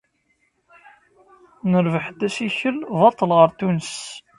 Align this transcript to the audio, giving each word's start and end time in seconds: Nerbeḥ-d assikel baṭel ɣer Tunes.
Nerbeḥ-d 1.71 2.21
assikel 2.27 2.77
baṭel 2.99 3.31
ɣer 3.37 3.49
Tunes. 3.57 3.93